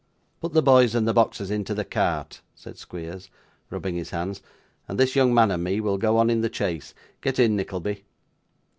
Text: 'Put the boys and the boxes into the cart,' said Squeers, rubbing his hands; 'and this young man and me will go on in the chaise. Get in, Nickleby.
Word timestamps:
'Put 0.39 0.53
the 0.53 0.63
boys 0.63 0.95
and 0.95 1.07
the 1.07 1.13
boxes 1.13 1.51
into 1.51 1.75
the 1.75 1.85
cart,' 1.85 2.41
said 2.55 2.79
Squeers, 2.79 3.29
rubbing 3.69 3.93
his 3.93 4.09
hands; 4.09 4.41
'and 4.87 4.99
this 4.99 5.15
young 5.15 5.31
man 5.31 5.51
and 5.51 5.63
me 5.63 5.79
will 5.79 5.99
go 5.99 6.17
on 6.17 6.31
in 6.31 6.41
the 6.41 6.51
chaise. 6.51 6.95
Get 7.21 7.37
in, 7.37 7.55
Nickleby. 7.55 8.03